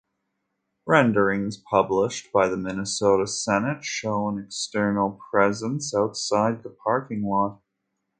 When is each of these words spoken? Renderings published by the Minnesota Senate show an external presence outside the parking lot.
Renderings 0.87 1.57
published 1.57 2.33
by 2.33 2.47
the 2.49 2.57
Minnesota 2.57 3.27
Senate 3.27 3.83
show 3.83 4.29
an 4.29 4.43
external 4.43 5.19
presence 5.29 5.93
outside 5.93 6.63
the 6.63 6.71
parking 6.71 7.21
lot. 7.21 7.61